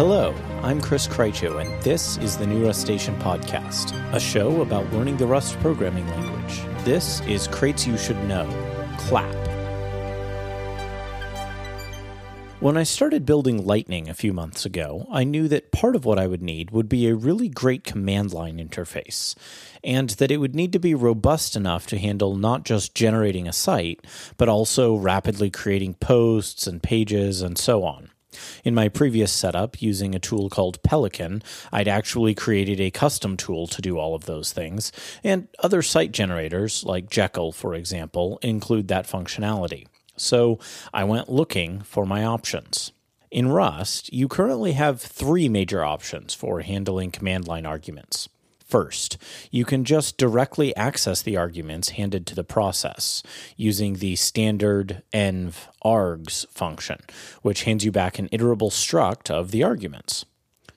Hello, 0.00 0.34
I'm 0.62 0.80
Chris 0.80 1.06
Krycho, 1.06 1.60
and 1.60 1.82
this 1.82 2.16
is 2.16 2.38
the 2.38 2.46
New 2.46 2.64
Rustacean 2.64 3.20
Podcast, 3.20 3.92
a 4.14 4.18
show 4.18 4.62
about 4.62 4.90
learning 4.94 5.18
the 5.18 5.26
Rust 5.26 5.60
programming 5.60 6.08
language. 6.08 6.62
This 6.86 7.20
is 7.26 7.46
Crates 7.46 7.86
You 7.86 7.98
Should 7.98 8.16
Know, 8.24 8.48
CLAP. 8.96 9.34
When 12.60 12.78
I 12.78 12.82
started 12.82 13.26
building 13.26 13.66
Lightning 13.66 14.08
a 14.08 14.14
few 14.14 14.32
months 14.32 14.64
ago, 14.64 15.06
I 15.10 15.24
knew 15.24 15.48
that 15.48 15.70
part 15.70 15.94
of 15.94 16.06
what 16.06 16.18
I 16.18 16.26
would 16.26 16.42
need 16.42 16.70
would 16.70 16.88
be 16.88 17.06
a 17.06 17.14
really 17.14 17.50
great 17.50 17.84
command 17.84 18.32
line 18.32 18.56
interface, 18.56 19.34
and 19.84 20.08
that 20.08 20.30
it 20.30 20.38
would 20.38 20.54
need 20.54 20.72
to 20.72 20.78
be 20.78 20.94
robust 20.94 21.56
enough 21.56 21.86
to 21.88 21.98
handle 21.98 22.36
not 22.36 22.64
just 22.64 22.94
generating 22.94 23.46
a 23.46 23.52
site, 23.52 24.00
but 24.38 24.48
also 24.48 24.94
rapidly 24.94 25.50
creating 25.50 25.92
posts 25.92 26.66
and 26.66 26.82
pages 26.82 27.42
and 27.42 27.58
so 27.58 27.84
on. 27.84 28.08
In 28.64 28.74
my 28.74 28.88
previous 28.88 29.32
setup, 29.32 29.82
using 29.82 30.14
a 30.14 30.20
tool 30.20 30.48
called 30.48 30.82
Pelican, 30.82 31.42
I'd 31.72 31.88
actually 31.88 32.34
created 32.34 32.80
a 32.80 32.90
custom 32.90 33.36
tool 33.36 33.66
to 33.66 33.82
do 33.82 33.98
all 33.98 34.14
of 34.14 34.26
those 34.26 34.52
things, 34.52 34.92
and 35.24 35.48
other 35.58 35.82
site 35.82 36.12
generators, 36.12 36.84
like 36.84 37.10
Jekyll, 37.10 37.52
for 37.52 37.74
example, 37.74 38.38
include 38.42 38.88
that 38.88 39.06
functionality. 39.06 39.86
So 40.16 40.58
I 40.92 41.04
went 41.04 41.28
looking 41.28 41.80
for 41.80 42.04
my 42.04 42.24
options. 42.24 42.92
In 43.30 43.48
Rust, 43.48 44.12
you 44.12 44.28
currently 44.28 44.72
have 44.72 45.00
three 45.00 45.48
major 45.48 45.84
options 45.84 46.34
for 46.34 46.60
handling 46.60 47.10
command 47.10 47.46
line 47.46 47.64
arguments. 47.64 48.28
First, 48.70 49.18
you 49.50 49.64
can 49.64 49.84
just 49.84 50.16
directly 50.16 50.74
access 50.76 51.22
the 51.22 51.36
arguments 51.36 51.88
handed 51.88 52.24
to 52.28 52.36
the 52.36 52.44
process 52.44 53.20
using 53.56 53.94
the 53.94 54.14
standard 54.14 55.02
env 55.12 55.54
args 55.84 56.46
function, 56.50 57.00
which 57.42 57.64
hands 57.64 57.84
you 57.84 57.90
back 57.90 58.20
an 58.20 58.28
iterable 58.28 58.70
struct 58.70 59.28
of 59.28 59.50
the 59.50 59.64
arguments. 59.64 60.24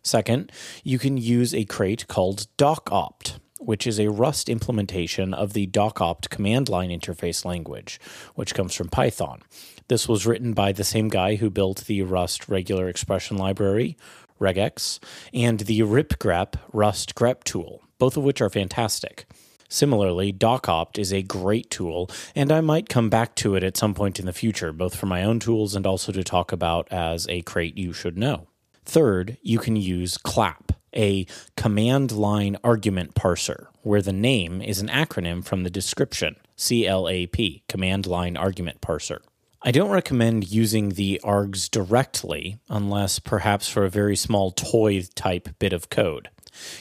Second, 0.02 0.52
you 0.83 0.97
can 0.97 1.17
use 1.17 1.53
a 1.53 1.66
crate 1.66 2.08
called 2.08 2.47
docopt, 2.58 3.39
which 3.59 3.85
is 3.85 4.00
a 4.00 4.09
Rust 4.09 4.50
implementation 4.50 5.31
of 5.31 5.53
the 5.53 5.67
docopt 5.67 6.30
command 6.30 6.69
line 6.69 6.89
interface 6.89 7.45
language, 7.45 8.00
which 8.33 8.55
comes 8.55 8.73
from 8.73 8.89
Python. 8.89 9.44
This 9.88 10.07
was 10.07 10.25
written 10.25 10.53
by 10.53 10.72
the 10.72 10.83
same 10.83 11.09
guy 11.09 11.35
who 11.35 11.52
built 11.52 11.85
the 11.85 12.02
Rust 12.02 12.50
regular 12.50 12.89
expression 12.89 13.38
library, 13.38 13.97
regex, 14.39 14.99
and 15.33 15.59
the 15.61 15.81
ripgrep 15.81 16.55
Rust 16.71 17.15
grep 17.15 17.43
tool, 17.43 17.81
both 17.97 18.17
of 18.17 18.23
which 18.23 18.41
are 18.41 18.49
fantastic. 18.49 19.25
Similarly, 19.69 20.31
docopt 20.31 20.99
is 20.99 21.11
a 21.11 21.23
great 21.23 21.71
tool, 21.71 22.09
and 22.35 22.51
I 22.51 22.61
might 22.61 22.89
come 22.89 23.09
back 23.09 23.33
to 23.37 23.55
it 23.55 23.63
at 23.63 23.75
some 23.75 23.95
point 23.95 24.19
in 24.19 24.27
the 24.27 24.33
future, 24.33 24.71
both 24.71 24.95
for 24.95 25.07
my 25.07 25.23
own 25.23 25.39
tools 25.39 25.73
and 25.75 25.87
also 25.87 26.11
to 26.11 26.23
talk 26.23 26.51
about 26.51 26.87
as 26.91 27.27
a 27.27 27.41
crate 27.41 27.75
you 27.75 27.91
should 27.91 28.15
know. 28.15 28.47
Third, 28.85 29.37
you 29.41 29.57
can 29.57 29.75
use 29.75 30.17
CLAP, 30.17 30.73
a 30.95 31.25
command 31.57 32.11
line 32.11 32.57
argument 32.63 33.15
parser, 33.15 33.67
where 33.81 34.01
the 34.01 34.13
name 34.13 34.61
is 34.61 34.79
an 34.79 34.89
acronym 34.89 35.43
from 35.43 35.63
the 35.63 35.71
description 35.71 36.35
CLAP, 36.55 37.67
command 37.67 38.05
line 38.05 38.37
argument 38.37 38.79
parser. 38.79 39.21
I 39.66 39.72
don't 39.72 39.92
recommend 39.92 40.52
using 40.52 40.89
the 40.89 41.22
args 41.23 41.72
directly, 41.72 42.58
unless 42.67 43.19
perhaps 43.19 43.69
for 43.69 43.86
a 43.86 43.89
very 43.89 44.17
small 44.17 44.52
toy 44.52 45.03
type 45.16 45.58
bit 45.58 45.72
of 45.72 45.89
code. 45.89 46.28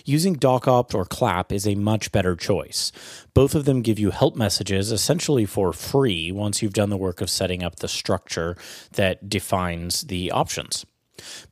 Using 0.04 0.34
docopt 0.34 0.92
or 0.92 1.04
clap 1.04 1.52
is 1.52 1.64
a 1.64 1.76
much 1.76 2.10
better 2.10 2.34
choice. 2.34 2.90
Both 3.34 3.54
of 3.54 3.66
them 3.66 3.82
give 3.82 4.00
you 4.00 4.10
help 4.10 4.34
messages 4.34 4.90
essentially 4.90 5.46
for 5.46 5.72
free 5.72 6.32
once 6.32 6.60
you've 6.60 6.72
done 6.72 6.90
the 6.90 6.96
work 6.96 7.20
of 7.20 7.30
setting 7.30 7.62
up 7.62 7.76
the 7.76 7.86
structure 7.86 8.56
that 8.94 9.28
defines 9.28 10.02
the 10.02 10.32
options. 10.32 10.84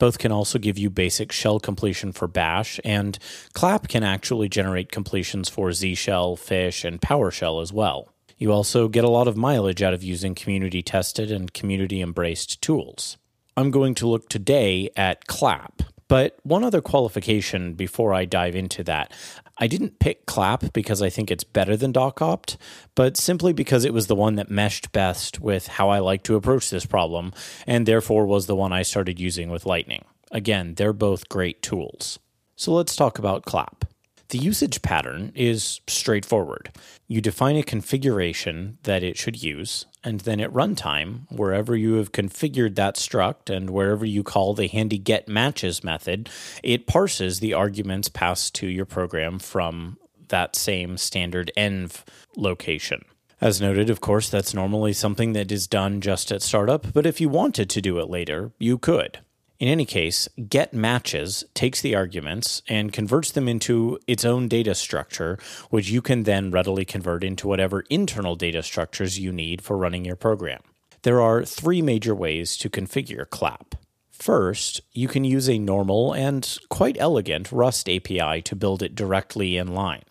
Both 0.00 0.18
can 0.18 0.32
also 0.32 0.58
give 0.58 0.78
you 0.78 0.90
basic 0.90 1.30
shell 1.30 1.60
completion 1.60 2.10
for 2.10 2.26
Bash, 2.26 2.80
and 2.84 3.16
Clap 3.52 3.86
can 3.86 4.02
actually 4.02 4.48
generate 4.48 4.90
completions 4.90 5.48
for 5.48 5.72
Z 5.72 5.94
Shell, 5.94 6.34
Fish, 6.34 6.84
and 6.84 7.00
PowerShell 7.00 7.62
as 7.62 7.72
well. 7.72 8.12
You 8.40 8.52
also 8.52 8.88
get 8.88 9.04
a 9.04 9.10
lot 9.10 9.28
of 9.28 9.36
mileage 9.36 9.82
out 9.82 9.92
of 9.92 10.02
using 10.02 10.34
community 10.34 10.80
tested 10.80 11.30
and 11.30 11.52
community 11.52 12.00
embraced 12.00 12.62
tools. 12.62 13.18
I'm 13.54 13.70
going 13.70 13.94
to 13.96 14.08
look 14.08 14.30
today 14.30 14.88
at 14.96 15.26
Clap, 15.26 15.82
but 16.08 16.38
one 16.42 16.64
other 16.64 16.80
qualification 16.80 17.74
before 17.74 18.14
I 18.14 18.24
dive 18.24 18.56
into 18.56 18.82
that. 18.84 19.12
I 19.58 19.66
didn't 19.66 19.98
pick 19.98 20.24
Clap 20.24 20.72
because 20.72 21.02
I 21.02 21.10
think 21.10 21.30
it's 21.30 21.44
better 21.44 21.76
than 21.76 21.92
docopt, 21.92 22.56
but 22.94 23.18
simply 23.18 23.52
because 23.52 23.84
it 23.84 23.92
was 23.92 24.06
the 24.06 24.16
one 24.16 24.36
that 24.36 24.50
meshed 24.50 24.90
best 24.90 25.38
with 25.38 25.66
how 25.66 25.90
I 25.90 25.98
like 25.98 26.22
to 26.22 26.36
approach 26.36 26.70
this 26.70 26.86
problem, 26.86 27.34
and 27.66 27.84
therefore 27.84 28.24
was 28.24 28.46
the 28.46 28.56
one 28.56 28.72
I 28.72 28.80
started 28.80 29.20
using 29.20 29.50
with 29.50 29.66
Lightning. 29.66 30.06
Again, 30.32 30.76
they're 30.76 30.94
both 30.94 31.28
great 31.28 31.60
tools. 31.60 32.18
So 32.56 32.72
let's 32.72 32.96
talk 32.96 33.18
about 33.18 33.44
Clap. 33.44 33.84
The 34.30 34.38
usage 34.38 34.80
pattern 34.80 35.32
is 35.34 35.80
straightforward. 35.88 36.70
You 37.08 37.20
define 37.20 37.56
a 37.56 37.64
configuration 37.64 38.78
that 38.84 39.02
it 39.02 39.18
should 39.18 39.42
use, 39.42 39.86
and 40.04 40.20
then 40.20 40.38
at 40.38 40.52
runtime, 40.52 41.22
wherever 41.32 41.76
you 41.76 41.94
have 41.94 42.12
configured 42.12 42.76
that 42.76 42.94
struct 42.94 43.52
and 43.52 43.70
wherever 43.70 44.04
you 44.04 44.22
call 44.22 44.54
the 44.54 44.68
handy 44.68 44.98
get 44.98 45.26
matches 45.26 45.82
method, 45.82 46.30
it 46.62 46.86
parses 46.86 47.40
the 47.40 47.54
arguments 47.54 48.08
passed 48.08 48.54
to 48.54 48.68
your 48.68 48.86
program 48.86 49.40
from 49.40 49.98
that 50.28 50.54
same 50.54 50.96
standard 50.96 51.50
env 51.56 52.04
location. 52.36 53.04
As 53.40 53.60
noted, 53.60 53.90
of 53.90 54.00
course, 54.00 54.28
that's 54.28 54.54
normally 54.54 54.92
something 54.92 55.32
that 55.32 55.50
is 55.50 55.66
done 55.66 56.00
just 56.00 56.30
at 56.30 56.40
startup, 56.40 56.92
but 56.92 57.04
if 57.04 57.20
you 57.20 57.28
wanted 57.28 57.68
to 57.70 57.80
do 57.80 57.98
it 57.98 58.08
later, 58.08 58.52
you 58.60 58.78
could. 58.78 59.18
In 59.60 59.68
any 59.68 59.84
case, 59.84 60.26
get 60.48 60.72
matches 60.72 61.44
takes 61.52 61.82
the 61.82 61.94
arguments 61.94 62.62
and 62.66 62.94
converts 62.94 63.30
them 63.30 63.46
into 63.46 63.98
its 64.06 64.24
own 64.24 64.48
data 64.48 64.74
structure, 64.74 65.38
which 65.68 65.90
you 65.90 66.00
can 66.00 66.22
then 66.22 66.50
readily 66.50 66.86
convert 66.86 67.22
into 67.22 67.46
whatever 67.46 67.84
internal 67.90 68.36
data 68.36 68.62
structures 68.62 69.18
you 69.18 69.32
need 69.32 69.60
for 69.60 69.76
running 69.76 70.06
your 70.06 70.16
program. 70.16 70.62
There 71.02 71.20
are 71.20 71.44
three 71.44 71.82
major 71.82 72.14
ways 72.14 72.56
to 72.56 72.70
configure 72.70 73.28
CLAP. 73.28 73.74
First, 74.10 74.80
you 74.92 75.08
can 75.08 75.24
use 75.24 75.46
a 75.46 75.58
normal 75.58 76.14
and 76.14 76.56
quite 76.70 76.96
elegant 76.98 77.52
Rust 77.52 77.86
API 77.86 78.40
to 78.40 78.56
build 78.56 78.82
it 78.82 78.94
directly 78.94 79.58
in 79.58 79.74
line. 79.74 80.04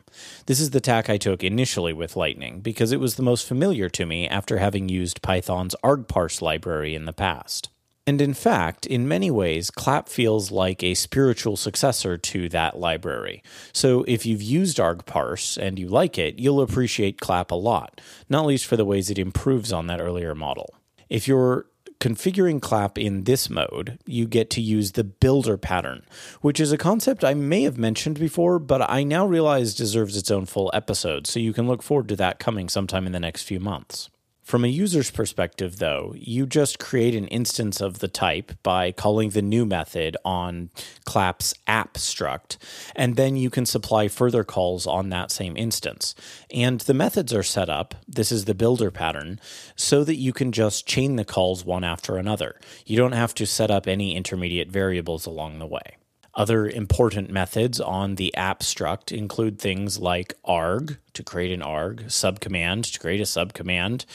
This 0.46 0.60
is 0.60 0.70
the 0.70 0.80
tack 0.80 1.10
I 1.10 1.18
took 1.18 1.44
initially 1.44 1.94
with 1.94 2.16
Lightning 2.16 2.60
because 2.60 2.92
it 2.92 3.00
was 3.00 3.16
the 3.16 3.24
most 3.24 3.48
familiar 3.48 3.90
to 3.90 4.06
me 4.06 4.28
after 4.28 4.60
having 4.60 4.90
used 4.90 5.24
Python's 5.24 5.76
argparse 5.84 6.40
library 6.40 6.94
in 6.94 7.06
the 7.06 7.14
past. 7.14 7.70
And 8.10 8.22
in 8.22 8.34
fact, 8.34 8.88
in 8.88 9.08
many 9.08 9.30
ways, 9.30 9.70
Clap 9.70 10.10
feels 10.10 10.50
like 10.50 10.82
a 10.82 10.96
spiritual 10.96 11.56
successor 11.56 12.18
to 12.18 12.50
that 12.50 12.80
library. 12.80 13.44
So 13.72 14.04
if 14.08 14.26
you've 14.26 14.42
used 14.42 14.80
argparse 14.80 15.60
and 15.62 15.78
you 15.78 15.90
like 15.90 16.18
it, 16.18 16.40
you'll 16.40 16.62
appreciate 16.62 17.22
Clap 17.22 17.52
a 17.52 17.56
lot, 17.56 18.02
not 18.28 18.48
least 18.48 18.66
for 18.66 18.76
the 18.76 18.84
ways 18.84 19.12
it 19.12 19.20
improves 19.20 19.72
on 19.72 19.86
that 19.88 20.02
earlier 20.02 20.34
model. 20.34 20.74
If 21.08 21.28
you're 21.28 21.68
configuring 22.00 22.64
Clap 22.64 22.98
in 22.98 23.26
this 23.26 23.48
mode, 23.48 24.00
you 24.08 24.26
get 24.26 24.50
to 24.50 24.62
use 24.62 24.94
the 24.94 25.04
builder 25.04 25.56
pattern, 25.56 26.04
which 26.42 26.60
is 26.60 26.72
a 26.72 26.80
concept 26.80 27.24
I 27.24 27.36
may 27.36 27.62
have 27.62 27.78
mentioned 27.78 28.20
before, 28.20 28.58
but 28.58 28.90
I 28.90 29.04
now 29.04 29.28
realize 29.28 29.76
deserves 29.76 30.18
its 30.18 30.32
own 30.32 30.48
full 30.48 30.72
episode, 30.74 31.28
so 31.28 31.40
you 31.40 31.54
can 31.54 31.68
look 31.68 31.84
forward 31.84 32.10
to 32.10 32.16
that 32.16 32.40
coming 32.40 32.70
sometime 32.70 33.06
in 33.06 33.12
the 33.12 33.20
next 33.20 33.44
few 33.44 33.60
months. 33.60 34.10
From 34.50 34.66
a 34.66 34.68
user's 34.68 35.12
perspective, 35.12 35.78
though, 35.78 36.16
you 36.18 36.48
just 36.48 36.80
create 36.80 37.14
an 37.14 37.28
instance 37.28 37.82
of 37.82 38.00
the 38.00 38.08
type 38.08 38.52
by 38.64 38.92
calling 38.92 39.30
the 39.30 39.44
new 39.44 39.64
method 39.64 40.18
on 40.26 40.72
Clap's 41.06 41.54
app 41.68 41.94
struct, 41.94 42.58
and 42.96 43.16
then 43.16 43.36
you 43.36 43.52
can 43.52 43.68
supply 43.68 44.08
further 44.08 44.44
calls 44.44 44.88
on 44.88 45.10
that 45.10 45.30
same 45.30 45.56
instance. 45.56 46.16
And 46.50 46.80
the 46.80 46.96
methods 46.96 47.32
are 47.32 47.44
set 47.44 47.70
up, 47.70 47.94
this 48.08 48.32
is 48.32 48.46
the 48.46 48.56
builder 48.56 48.90
pattern, 48.90 49.40
so 49.76 50.04
that 50.04 50.16
you 50.16 50.34
can 50.34 50.52
just 50.52 50.88
chain 50.88 51.16
the 51.16 51.26
calls 51.26 51.64
one 51.64 51.84
after 51.84 52.18
another. 52.18 52.60
You 52.88 52.98
don't 52.98 53.12
have 53.12 53.36
to 53.36 53.46
set 53.46 53.70
up 53.70 53.86
any 53.86 54.16
intermediate 54.16 54.72
variables 54.72 55.28
along 55.28 55.60
the 55.60 55.68
way. 55.68 55.99
Other 56.40 56.70
important 56.70 57.30
methods 57.30 57.82
on 57.82 58.16
the 58.16 58.34
app 58.34 58.62
struct 58.62 59.12
include 59.12 59.60
things 59.60 60.00
like 60.00 60.36
arg 60.46 60.98
to 61.12 61.22
create 61.22 61.52
an 61.52 61.62
arg, 61.62 62.06
subcommand 62.06 62.94
to 62.94 63.00
create 63.00 63.20
a 63.20 63.26
subcommand, 63.26 64.06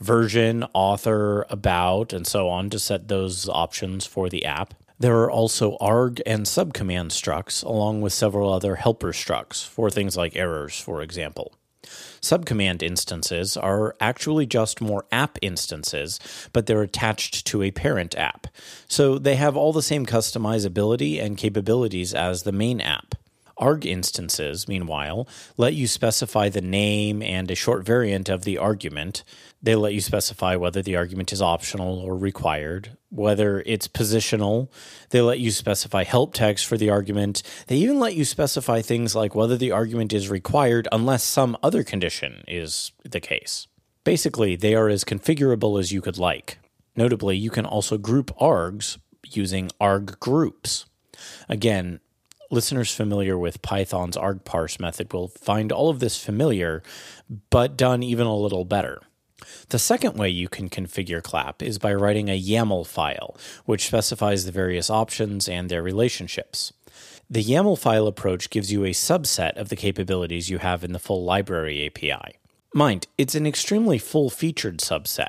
version, 0.00 0.64
author, 0.72 1.44
about, 1.50 2.14
and 2.14 2.26
so 2.26 2.48
on 2.48 2.70
to 2.70 2.78
set 2.78 3.08
those 3.08 3.50
options 3.50 4.06
for 4.06 4.30
the 4.30 4.46
app. 4.46 4.72
There 4.98 5.18
are 5.18 5.30
also 5.30 5.76
arg 5.78 6.22
and 6.24 6.46
subcommand 6.46 7.10
structs, 7.10 7.62
along 7.62 8.00
with 8.00 8.14
several 8.14 8.50
other 8.50 8.76
helper 8.76 9.12
structs 9.12 9.68
for 9.68 9.90
things 9.90 10.16
like 10.16 10.36
errors, 10.36 10.80
for 10.80 11.02
example. 11.02 11.52
Subcommand 12.20 12.82
instances 12.82 13.56
are 13.56 13.96
actually 14.00 14.46
just 14.46 14.80
more 14.80 15.04
app 15.12 15.38
instances, 15.42 16.18
but 16.52 16.66
they're 16.66 16.82
attached 16.82 17.46
to 17.46 17.62
a 17.62 17.70
parent 17.70 18.16
app. 18.16 18.46
So 18.88 19.18
they 19.18 19.36
have 19.36 19.56
all 19.56 19.72
the 19.72 19.82
same 19.82 20.06
customizability 20.06 21.22
and 21.22 21.36
capabilities 21.36 22.14
as 22.14 22.42
the 22.42 22.52
main 22.52 22.80
app. 22.80 23.14
Arg 23.56 23.86
instances, 23.86 24.66
meanwhile, 24.66 25.28
let 25.56 25.74
you 25.74 25.86
specify 25.86 26.48
the 26.48 26.60
name 26.60 27.22
and 27.22 27.50
a 27.50 27.54
short 27.54 27.84
variant 27.84 28.28
of 28.28 28.44
the 28.44 28.58
argument. 28.58 29.22
They 29.62 29.76
let 29.76 29.94
you 29.94 30.00
specify 30.00 30.56
whether 30.56 30.82
the 30.82 30.96
argument 30.96 31.32
is 31.32 31.40
optional 31.40 31.98
or 31.98 32.16
required, 32.16 32.96
whether 33.10 33.62
it's 33.64 33.88
positional. 33.88 34.68
They 35.10 35.20
let 35.20 35.38
you 35.38 35.50
specify 35.50 36.04
help 36.04 36.34
text 36.34 36.66
for 36.66 36.76
the 36.76 36.90
argument. 36.90 37.42
They 37.68 37.76
even 37.76 37.98
let 37.98 38.14
you 38.14 38.24
specify 38.24 38.82
things 38.82 39.14
like 39.14 39.34
whether 39.34 39.56
the 39.56 39.72
argument 39.72 40.12
is 40.12 40.28
required 40.28 40.88
unless 40.92 41.22
some 41.22 41.56
other 41.62 41.84
condition 41.84 42.44
is 42.48 42.92
the 43.04 43.20
case. 43.20 43.68
Basically, 44.02 44.54
they 44.56 44.74
are 44.74 44.88
as 44.88 45.04
configurable 45.04 45.80
as 45.80 45.92
you 45.92 46.02
could 46.02 46.18
like. 46.18 46.58
Notably, 46.96 47.36
you 47.36 47.50
can 47.50 47.64
also 47.64 47.96
group 47.96 48.36
args 48.38 48.98
using 49.30 49.70
arg 49.80 50.18
groups. 50.20 50.84
Again, 51.48 52.00
listeners 52.54 52.94
familiar 52.94 53.36
with 53.36 53.60
Python's 53.62 54.16
argparse 54.16 54.80
method 54.80 55.12
will 55.12 55.28
find 55.28 55.72
all 55.72 55.90
of 55.90 55.98
this 55.98 56.22
familiar, 56.22 56.82
but 57.50 57.76
done 57.76 58.02
even 58.02 58.26
a 58.26 58.36
little 58.36 58.64
better. 58.64 59.02
The 59.68 59.78
second 59.78 60.16
way 60.16 60.28
you 60.28 60.48
can 60.48 60.70
configure 60.70 61.22
clap 61.22 61.62
is 61.62 61.78
by 61.78 61.92
writing 61.92 62.28
a 62.28 62.40
YAML 62.40 62.86
file, 62.86 63.36
which 63.64 63.86
specifies 63.86 64.44
the 64.44 64.52
various 64.52 64.88
options 64.88 65.48
and 65.48 65.68
their 65.68 65.82
relationships. 65.82 66.72
The 67.28 67.42
YAML 67.42 67.78
file 67.78 68.06
approach 68.06 68.50
gives 68.50 68.72
you 68.72 68.84
a 68.84 68.90
subset 68.90 69.56
of 69.56 69.68
the 69.68 69.76
capabilities 69.76 70.48
you 70.48 70.58
have 70.58 70.84
in 70.84 70.92
the 70.92 70.98
full 70.98 71.24
library 71.24 71.84
API. 71.86 72.38
Mind, 72.72 73.08
it's 73.18 73.34
an 73.34 73.46
extremely 73.46 73.98
full 73.98 74.30
featured 74.30 74.78
subset. 74.78 75.28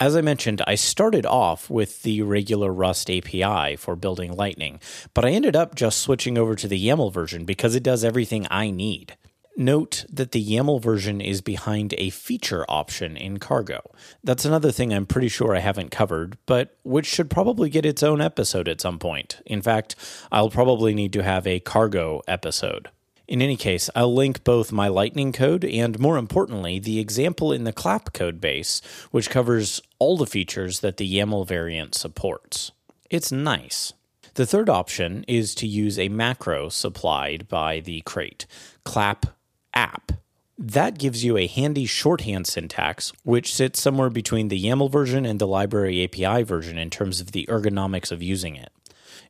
As 0.00 0.16
I 0.16 0.20
mentioned, 0.20 0.62
I 0.66 0.74
started 0.74 1.26
off 1.26 1.70
with 1.70 2.02
the 2.02 2.22
regular 2.22 2.72
Rust 2.72 3.10
API 3.10 3.76
for 3.76 3.94
building 3.94 4.32
Lightning, 4.32 4.80
but 5.14 5.24
I 5.24 5.30
ended 5.30 5.54
up 5.54 5.74
just 5.74 6.00
switching 6.00 6.36
over 6.36 6.54
to 6.56 6.66
the 6.66 6.88
YAML 6.88 7.12
version 7.12 7.44
because 7.44 7.74
it 7.74 7.82
does 7.82 8.02
everything 8.02 8.46
I 8.50 8.70
need. 8.70 9.16
Note 9.56 10.06
that 10.10 10.32
the 10.32 10.42
YAML 10.42 10.80
version 10.80 11.20
is 11.20 11.42
behind 11.42 11.94
a 11.98 12.10
feature 12.10 12.64
option 12.68 13.18
in 13.18 13.38
Cargo. 13.38 13.82
That's 14.24 14.46
another 14.46 14.72
thing 14.72 14.92
I'm 14.92 15.06
pretty 15.06 15.28
sure 15.28 15.54
I 15.54 15.60
haven't 15.60 15.90
covered, 15.90 16.38
but 16.46 16.76
which 16.84 17.06
should 17.06 17.28
probably 17.28 17.68
get 17.68 17.84
its 17.84 18.02
own 18.02 18.22
episode 18.22 18.66
at 18.66 18.80
some 18.80 18.98
point. 18.98 19.42
In 19.44 19.60
fact, 19.60 19.94
I'll 20.32 20.50
probably 20.50 20.94
need 20.94 21.12
to 21.12 21.22
have 21.22 21.46
a 21.46 21.60
Cargo 21.60 22.22
episode. 22.26 22.88
In 23.28 23.40
any 23.40 23.56
case, 23.56 23.88
I'll 23.94 24.12
link 24.12 24.44
both 24.44 24.72
my 24.72 24.88
Lightning 24.88 25.32
code 25.32 25.64
and, 25.64 25.98
more 25.98 26.18
importantly, 26.18 26.78
the 26.78 26.98
example 26.98 27.52
in 27.52 27.64
the 27.64 27.72
clap 27.72 28.12
code 28.12 28.40
base, 28.40 28.80
which 29.10 29.30
covers 29.30 29.80
all 29.98 30.16
the 30.16 30.26
features 30.26 30.80
that 30.80 30.96
the 30.96 31.18
YAML 31.18 31.46
variant 31.46 31.94
supports. 31.94 32.72
It's 33.10 33.30
nice. 33.30 33.92
The 34.34 34.46
third 34.46 34.68
option 34.68 35.24
is 35.28 35.54
to 35.56 35.66
use 35.66 35.98
a 35.98 36.08
macro 36.08 36.68
supplied 36.70 37.48
by 37.48 37.80
the 37.80 38.00
crate, 38.02 38.46
clap 38.84 39.26
app. 39.74 40.12
That 40.58 40.98
gives 40.98 41.24
you 41.24 41.36
a 41.36 41.46
handy 41.46 41.86
shorthand 41.86 42.46
syntax, 42.46 43.12
which 43.24 43.54
sits 43.54 43.80
somewhere 43.80 44.10
between 44.10 44.48
the 44.48 44.62
YAML 44.62 44.90
version 44.90 45.26
and 45.26 45.38
the 45.38 45.46
library 45.46 46.04
API 46.04 46.44
version 46.44 46.78
in 46.78 46.88
terms 46.88 47.20
of 47.20 47.32
the 47.32 47.46
ergonomics 47.50 48.12
of 48.12 48.22
using 48.22 48.56
it. 48.56 48.70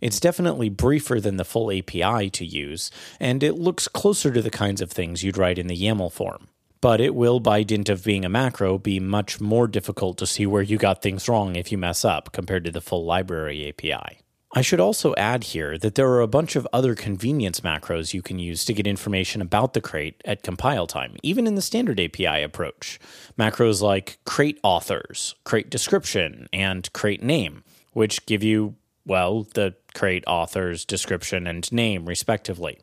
It's 0.02 0.18
definitely 0.18 0.68
briefer 0.68 1.20
than 1.20 1.36
the 1.36 1.44
full 1.44 1.70
API 1.70 2.28
to 2.30 2.44
use, 2.44 2.90
and 3.20 3.40
it 3.44 3.54
looks 3.54 3.86
closer 3.86 4.32
to 4.32 4.42
the 4.42 4.50
kinds 4.50 4.80
of 4.80 4.90
things 4.90 5.22
you'd 5.22 5.38
write 5.38 5.58
in 5.58 5.68
the 5.68 5.76
YAML 5.76 6.10
form. 6.10 6.48
But 6.80 7.00
it 7.00 7.14
will, 7.14 7.38
by 7.38 7.62
dint 7.62 7.88
of 7.88 8.02
being 8.02 8.24
a 8.24 8.28
macro, 8.28 8.78
be 8.78 8.98
much 8.98 9.40
more 9.40 9.68
difficult 9.68 10.18
to 10.18 10.26
see 10.26 10.44
where 10.44 10.60
you 10.60 10.76
got 10.76 11.02
things 11.02 11.28
wrong 11.28 11.54
if 11.54 11.70
you 11.70 11.78
mess 11.78 12.04
up 12.04 12.32
compared 12.32 12.64
to 12.64 12.72
the 12.72 12.80
full 12.80 13.04
library 13.04 13.68
API. 13.68 14.18
I 14.54 14.60
should 14.60 14.80
also 14.80 15.14
add 15.14 15.44
here 15.44 15.78
that 15.78 15.94
there 15.94 16.10
are 16.10 16.20
a 16.20 16.26
bunch 16.26 16.56
of 16.56 16.66
other 16.72 16.96
convenience 16.96 17.60
macros 17.60 18.12
you 18.12 18.22
can 18.22 18.40
use 18.40 18.64
to 18.64 18.74
get 18.74 18.88
information 18.88 19.40
about 19.40 19.72
the 19.72 19.80
crate 19.80 20.20
at 20.24 20.42
compile 20.42 20.88
time, 20.88 21.14
even 21.22 21.46
in 21.46 21.54
the 21.54 21.62
standard 21.62 22.00
API 22.00 22.42
approach. 22.42 22.98
Macros 23.38 23.80
like 23.80 24.18
crate 24.26 24.58
authors, 24.64 25.36
crate 25.44 25.70
description, 25.70 26.48
and 26.52 26.92
crate 26.92 27.22
name, 27.22 27.62
which 27.92 28.26
give 28.26 28.42
you 28.42 28.74
well, 29.04 29.46
the 29.54 29.74
crate 29.94 30.24
author's 30.26 30.84
description 30.84 31.46
and 31.46 31.70
name, 31.72 32.06
respectively. 32.06 32.78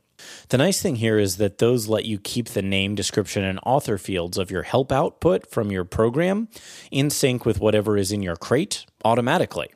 The 0.49 0.57
nice 0.57 0.81
thing 0.81 0.97
here 0.97 1.17
is 1.17 1.37
that 1.37 1.59
those 1.59 1.87
let 1.87 2.05
you 2.05 2.19
keep 2.19 2.49
the 2.49 2.61
name, 2.61 2.95
description, 2.95 3.43
and 3.43 3.59
author 3.65 3.97
fields 3.97 4.37
of 4.37 4.51
your 4.51 4.63
help 4.63 4.91
output 4.91 5.49
from 5.49 5.71
your 5.71 5.85
program 5.85 6.49
in 6.91 7.09
sync 7.09 7.45
with 7.45 7.59
whatever 7.59 7.97
is 7.97 8.11
in 8.11 8.21
your 8.21 8.35
crate 8.35 8.85
automatically. 9.05 9.69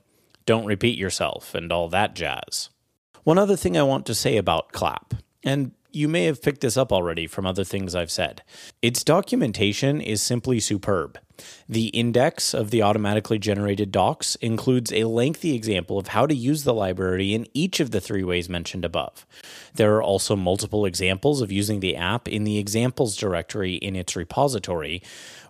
Don't 0.46 0.66
repeat 0.66 0.98
yourself 0.98 1.56
and 1.56 1.72
all 1.72 1.88
that 1.90 2.16
jazz. 2.16 2.70
One 3.24 3.38
other 3.38 3.56
thing 3.56 3.78
I 3.78 3.84
want 3.84 4.06
to 4.08 4.14
say 4.14 4.36
about 4.36 4.74
Clap, 4.74 5.14
and 5.46 5.72
you 5.94 6.08
may 6.08 6.26
have 6.26 6.42
picked 6.42 6.62
this 6.62 6.76
up 6.76 6.92
already 6.92 7.28
from 7.28 7.46
other 7.46 7.64
things 7.64 7.96
I've 7.96 8.12
said. 8.12 8.42
Its 8.82 9.04
documentation 9.04 10.02
is 10.02 10.22
simply 10.22 10.60
superb. 10.60 11.20
The 11.68 11.88
index 11.88 12.54
of 12.54 12.72
the 12.72 12.82
automatically 12.82 13.40
generated 13.40 13.92
docs 13.92 14.36
includes 14.36 14.92
a 14.92 15.06
lengthy 15.06 15.56
example 15.56 15.98
of 15.98 16.10
how 16.10 16.28
to 16.28 16.36
use 16.36 16.64
the 16.64 16.74
library 16.74 17.34
in 17.34 17.48
each 17.54 17.80
of 17.80 17.92
the 17.92 18.02
three 18.02 18.24
ways 18.24 18.50
mentioned 18.50 18.86
above. 18.86 19.26
There 19.74 19.96
are 19.96 20.04
also 20.04 20.36
multiple 20.36 20.86
examples 20.86 21.42
of 21.42 21.52
using 21.52 21.80
the 21.80 21.96
app 21.96 22.28
in 22.28 22.44
the 22.44 22.58
examples 22.58 23.16
directory 23.16 23.76
in 23.76 23.96
its 23.96 24.16
repository, 24.16 25.02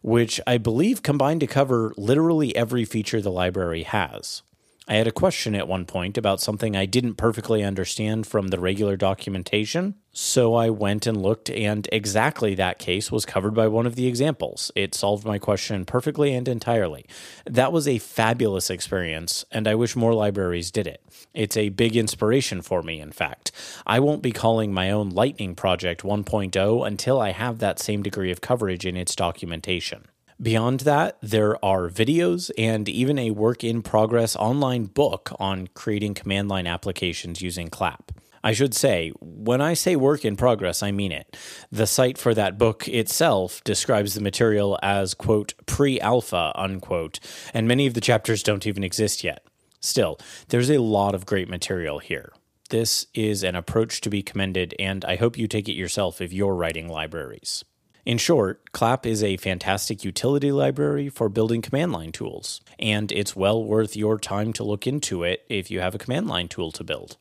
which 0.02 0.40
I 0.48 0.58
believe 0.58 1.04
combine 1.04 1.40
to 1.40 1.48
cover 1.48 1.94
literally 1.98 2.56
every 2.56 2.86
feature 2.86 3.22
the 3.22 3.32
library 3.32 3.84
has. 3.84 4.42
I 4.86 4.96
had 4.96 5.08
a 5.08 5.14
question 5.14 5.56
at 5.56 5.70
one 5.70 5.86
point 5.86 6.18
about 6.18 6.42
something 6.42 6.76
I 6.76 6.86
didn't 6.86 7.16
perfectly 7.16 7.64
understand 7.64 8.28
from 8.28 8.50
the 8.50 8.60
regular 8.60 8.98
documentation, 8.98 9.96
so 10.12 10.56
I 10.56 10.72
went 10.72 11.08
and 11.08 11.22
looked, 11.22 11.50
and 11.50 11.88
exactly 11.90 12.54
that 12.56 12.80
case 12.80 13.10
was 13.10 13.26
covered 13.26 13.54
by 13.54 13.70
one 13.70 13.86
of 13.86 13.96
the 13.96 14.08
examples. 14.08 14.72
It 14.76 14.94
solved 14.94 15.26
my 15.26 15.40
question 15.40 15.86
perfectly 15.86 16.34
and 16.34 16.50
entirely. 16.50 17.06
That 17.46 17.72
was 17.72 17.88
a 17.88 17.98
fabulous 17.98 18.70
experience, 18.70 19.46
and 19.52 19.70
I 19.70 19.76
wish 19.76 19.96
more 19.96 20.14
libraries 20.14 20.70
did 20.70 20.88
it. 20.88 21.02
It's 21.34 21.56
a 21.56 21.70
big 21.70 21.96
inspiration 21.96 22.62
for 22.62 22.84
me, 22.84 23.00
in 23.00 23.14
fact. 23.14 23.54
I 23.88 24.02
won't 24.02 24.22
be 24.22 24.34
calling 24.34 24.74
my 24.74 24.92
own 24.92 25.12
Lightning 25.12 25.56
Project 25.56 26.04
1.0 26.04 26.86
until 26.86 27.22
I 27.22 27.32
have 27.32 27.60
that 27.60 27.80
same 27.80 28.04
degree 28.04 28.32
of 28.32 28.42
coverage 28.42 28.86
in 28.86 28.98
its 28.98 29.16
documentation. 29.16 30.10
Beyond 30.44 30.82
that, 30.82 31.18
there 31.22 31.64
are 31.64 31.88
videos 31.88 32.52
and 32.58 32.90
even 32.90 33.18
a 33.18 33.32
work 33.32 33.64
in 33.64 33.82
progress 33.82 34.36
online 34.36 34.84
book 34.84 35.32
on 35.40 35.68
creating 35.74 36.16
command 36.16 36.50
line 36.50 36.68
applications 36.68 37.42
using 37.42 37.70
Clap. 37.70 38.12
I 38.44 38.52
should 38.52 38.74
say, 38.74 39.14
when 39.22 39.62
I 39.62 39.74
say 39.74 39.96
work 39.96 40.26
in 40.26 40.36
progress, 40.36 40.84
I 40.84 40.92
mean 40.92 41.14
it. 41.14 41.38
The 41.72 41.88
site 41.88 42.18
for 42.18 42.34
that 42.34 42.58
book 42.58 42.90
itself 42.90 43.64
describes 43.64 44.16
the 44.16 44.22
material 44.22 44.78
as, 44.84 45.14
quote, 45.14 45.54
pre 45.66 45.98
alpha, 46.02 46.52
unquote, 46.56 47.22
and 47.54 47.66
many 47.66 47.88
of 47.88 47.94
the 47.94 48.02
chapters 48.02 48.44
don't 48.44 48.68
even 48.68 48.84
exist 48.84 49.24
yet. 49.24 49.46
Still, 49.80 50.20
there's 50.50 50.70
a 50.70 50.82
lot 50.82 51.16
of 51.16 51.26
great 51.26 51.48
material 51.48 52.00
here. 52.00 52.34
This 52.70 53.08
is 53.14 53.46
an 53.46 53.56
approach 53.56 54.02
to 54.02 54.10
be 54.10 54.22
commended, 54.22 54.76
and 54.78 55.06
I 55.06 55.16
hope 55.16 55.38
you 55.38 55.48
take 55.48 55.70
it 55.70 55.78
yourself 55.78 56.20
if 56.20 56.34
you're 56.34 56.54
writing 56.54 56.90
libraries. 56.90 57.64
In 58.06 58.18
short, 58.18 58.74
Clap 58.74 59.06
is 59.06 59.24
a 59.24 59.38
fantastic 59.38 60.04
utility 60.04 60.52
library 60.52 61.08
for 61.08 61.30
building 61.30 61.62
command 61.62 61.94
line 61.94 62.12
tools, 62.12 62.60
and 62.78 63.10
it's 63.14 63.34
well 63.34 63.64
worth 63.64 63.96
your 63.96 64.20
time 64.20 64.52
to 64.54 64.64
look 64.64 64.86
into 64.86 65.24
it 65.24 65.46
if 65.48 65.72
you 65.72 65.80
have 65.80 65.96
a 65.96 66.00
command 66.00 66.28
line 66.28 66.50
tool 66.50 66.70
to 66.74 66.84
build. 66.84 67.16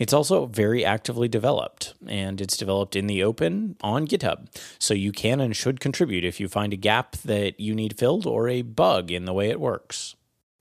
It's 0.00 0.12
also 0.12 0.46
very 0.46 0.84
actively 0.84 1.28
developed, 1.28 1.94
and 2.08 2.40
it's 2.40 2.56
developed 2.56 2.96
in 2.96 3.06
the 3.06 3.22
open 3.22 3.76
on 3.82 4.08
GitHub, 4.08 4.48
so 4.80 4.94
you 4.94 5.12
can 5.12 5.40
and 5.40 5.54
should 5.54 5.78
contribute 5.78 6.24
if 6.24 6.40
you 6.40 6.48
find 6.48 6.72
a 6.72 6.76
gap 6.76 7.14
that 7.18 7.60
you 7.60 7.72
need 7.72 7.96
filled 7.96 8.26
or 8.26 8.48
a 8.48 8.62
bug 8.62 9.12
in 9.12 9.26
the 9.26 9.32
way 9.32 9.48
it 9.48 9.60
works. 9.60 10.16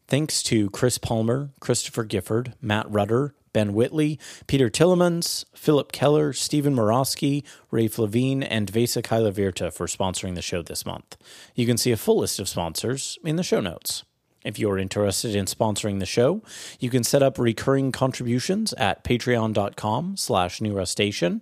Thanks 0.07 0.43
to 0.43 0.69
Chris 0.69 0.99
Palmer, 0.99 1.49
Christopher 1.59 2.03
Gifford, 2.03 2.53
Matt 2.61 2.85
Rudder, 2.87 3.33
Ben 3.53 3.73
Whitley, 3.73 4.19
Peter 4.47 4.69
Tillemans, 4.69 5.45
Philip 5.53 5.91
Keller, 5.91 6.33
Stephen 6.33 6.75
Morosky, 6.75 7.43
Raph 7.71 7.97
Levien, 7.97 8.45
and 8.49 8.71
Vesa 8.71 9.01
Kaihlavirta 9.01 9.71
for 9.73 9.87
sponsoring 9.87 10.35
the 10.35 10.41
show 10.41 10.61
this 10.61 10.85
month. 10.85 11.17
You 11.55 11.65
can 11.65 11.77
see 11.77 11.91
a 11.91 11.97
full 11.97 12.19
list 12.19 12.39
of 12.39 12.49
sponsors 12.49 13.17
in 13.23 13.35
the 13.35 13.43
show 13.43 13.59
notes. 13.59 14.03
If 14.45 14.57
you're 14.57 14.77
interested 14.77 15.35
in 15.35 15.45
sponsoring 15.45 15.99
the 15.99 16.05
show, 16.05 16.41
you 16.79 16.89
can 16.89 17.03
set 17.03 17.21
up 17.21 17.37
recurring 17.37 17.91
contributions 17.91 18.71
at 18.73 19.03
patreon.com 19.03 20.15
slash 20.15 20.59
newrustacean, 20.59 21.41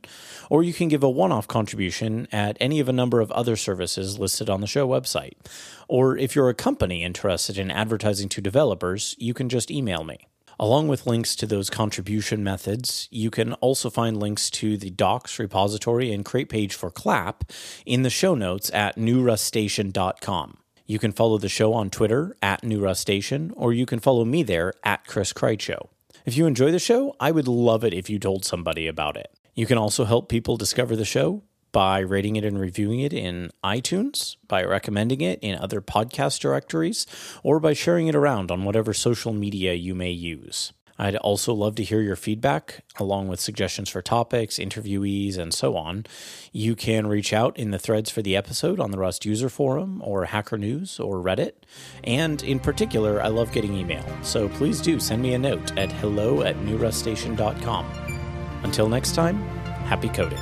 or 0.49 0.63
you 0.63 0.73
can 0.73 0.87
give 0.87 1.03
a 1.03 1.09
one-off 1.09 1.47
contribution 1.47 2.27
at 2.31 2.57
any 2.59 2.79
of 2.79 2.89
a 2.89 2.93
number 2.93 3.21
of 3.21 3.31
other 3.31 3.55
services 3.55 4.17
listed 4.17 4.49
on 4.49 4.61
the 4.61 4.67
show 4.67 4.87
website. 4.87 5.33
Or 5.87 6.17
if 6.17 6.35
you're 6.35 6.49
a 6.49 6.55
company 6.55 7.03
interested 7.03 7.59
in 7.59 7.69
advertising 7.69 8.29
to 8.29 8.41
developers, 8.41 9.15
you 9.19 9.35
can 9.35 9.47
just 9.47 9.69
email 9.69 10.03
me. 10.03 10.27
Along 10.59 10.87
with 10.87 11.05
links 11.05 11.35
to 11.35 11.45
those 11.45 11.69
contribution 11.69 12.43
methods, 12.43 13.07
you 13.11 13.29
can 13.29 13.53
also 13.53 13.91
find 13.91 14.19
links 14.19 14.49
to 14.49 14.75
the 14.75 14.89
docs 14.89 15.37
repository 15.37 16.11
and 16.11 16.25
crate 16.25 16.49
page 16.49 16.73
for 16.73 16.89
Clap 16.89 17.51
in 17.85 18.01
the 18.01 18.09
show 18.09 18.33
notes 18.33 18.71
at 18.73 18.95
newrustacean.com. 18.95 20.57
You 20.87 20.97
can 20.97 21.11
follow 21.11 21.37
the 21.37 21.49
show 21.49 21.73
on 21.73 21.91
Twitter 21.91 22.35
at 22.41 22.63
newrustacean, 22.63 23.51
or 23.55 23.71
you 23.71 23.85
can 23.85 23.99
follow 23.99 24.25
me 24.25 24.41
there 24.41 24.73
at 24.83 25.05
Chris 25.05 25.31
Krycho. 25.31 25.89
If 26.25 26.35
you 26.35 26.47
enjoy 26.47 26.71
the 26.71 26.79
show, 26.79 27.15
I 27.19 27.31
would 27.31 27.47
love 27.47 27.83
it 27.83 27.93
if 27.93 28.09
you 28.09 28.17
told 28.17 28.43
somebody 28.43 28.87
about 28.87 29.15
it. 29.15 29.31
You 29.53 29.67
can 29.67 29.77
also 29.77 30.05
help 30.05 30.27
people 30.27 30.57
discover 30.57 30.95
the 30.95 31.05
show 31.05 31.43
by 31.77 31.99
rating 31.99 32.35
it 32.35 32.43
and 32.43 32.59
reviewing 32.59 33.01
it 33.01 33.13
in 33.13 33.51
iTunes, 33.63 34.35
by 34.47 34.63
recommending 34.63 35.21
it 35.21 35.37
in 35.43 35.55
other 35.59 35.79
podcast 35.79 36.39
directories, 36.39 37.05
or 37.43 37.59
by 37.59 37.71
sharing 37.71 38.07
it 38.07 38.15
around 38.15 38.49
on 38.49 38.63
whatever 38.63 38.95
social 38.95 39.31
media 39.31 39.75
you 39.75 39.93
may 39.93 40.09
use. 40.09 40.73
I'd 40.97 41.17
also 41.17 41.53
love 41.53 41.75
to 41.75 41.83
hear 41.83 42.01
your 42.01 42.15
feedback, 42.15 42.83
along 42.97 43.27
with 43.27 43.39
suggestions 43.39 43.89
for 43.89 44.01
topics, 44.01 44.57
interviewees, 44.57 45.37
and 45.37 45.53
so 45.53 45.77
on. 45.77 46.07
You 46.51 46.75
can 46.75 47.05
reach 47.05 47.31
out 47.31 47.55
in 47.59 47.69
the 47.69 47.77
threads 47.77 48.09
for 48.09 48.23
the 48.23 48.35
episode 48.35 48.79
on 48.79 48.89
the 48.89 48.97
Rust 48.97 49.23
user 49.23 49.47
forum, 49.47 50.01
or 50.03 50.25
Hacker 50.25 50.57
News, 50.57 50.99
or 50.99 51.17
Reddit. 51.17 51.51
And 52.03 52.41
in 52.41 52.59
particular, 52.59 53.21
I 53.21 53.27
love 53.27 53.51
getting 53.51 53.75
email, 53.75 54.03
so 54.23 54.49
please 54.49 54.81
do 54.81 54.99
send 54.99 55.21
me 55.21 55.35
a 55.35 55.37
note 55.37 55.77
at 55.77 55.91
hello 55.91 56.41
at 56.41 56.55
newrustacean.com. 56.55 57.85
Until 58.63 58.89
next 58.89 59.13
time, 59.13 59.43
happy 59.85 60.09
coding. 60.09 60.39